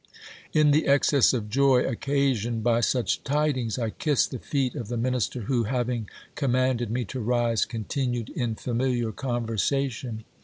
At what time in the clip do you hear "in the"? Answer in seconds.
0.51-0.87